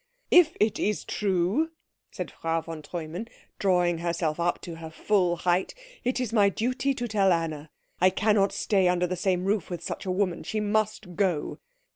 [0.31, 1.69] "If it is true,"
[2.09, 3.27] said Frau von Treumann,
[3.59, 7.69] drawing herself up to her full height, "it is my duty to tell Anna.
[7.99, 10.41] I cannot stay under the same roof with such a woman.
[10.41, 11.59] She must go."